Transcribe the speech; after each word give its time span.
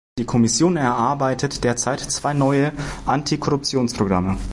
Die 0.17 0.25
Kommission 0.25 0.77
erarbeitet 0.77 1.63
derzeit 1.63 1.99
zwei 1.99 2.33
neue 2.33 2.71
Antikorruptionsprogramme. 3.05 4.35